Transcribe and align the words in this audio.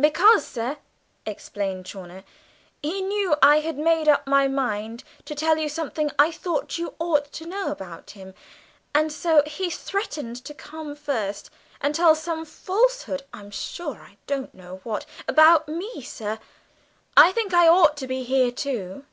"Because, 0.00 0.44
sir," 0.44 0.78
explained 1.24 1.86
Chawner, 1.86 2.24
"he 2.82 3.00
knew 3.00 3.36
I 3.40 3.60
had 3.60 3.78
made 3.78 4.08
up 4.08 4.26
my 4.26 4.48
mind 4.48 5.04
to 5.24 5.36
tell 5.36 5.56
you 5.56 5.68
something 5.68 6.10
I 6.18 6.32
thought 6.32 6.78
you 6.78 6.96
ought 6.98 7.30
to 7.34 7.46
know 7.46 7.70
about 7.70 8.10
him, 8.10 8.34
and 8.92 9.12
so 9.12 9.40
he 9.46 9.70
threatened 9.70 10.34
to 10.46 10.52
come 10.52 10.96
first 10.96 11.48
and 11.80 11.94
tell 11.94 12.16
some 12.16 12.44
falsehood 12.44 13.22
(I'm 13.32 13.52
sure 13.52 13.94
I 13.98 14.16
don't 14.26 14.52
know 14.52 14.80
what) 14.82 15.06
about 15.28 15.68
me, 15.68 16.02
sir. 16.02 16.40
I 17.16 17.30
think 17.30 17.54
I 17.54 17.68
ought 17.68 17.96
to 17.98 18.08
be 18.08 18.24
here 18.24 18.50
too." 18.50 19.04